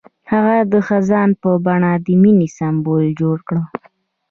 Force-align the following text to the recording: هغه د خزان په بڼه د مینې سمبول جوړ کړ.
هغه 0.31 0.55
د 0.71 0.73
خزان 0.87 1.29
په 1.41 1.49
بڼه 1.65 1.91
د 2.05 2.07
مینې 2.21 2.47
سمبول 2.57 3.05
جوړ 3.21 3.37
کړ. 3.47 3.57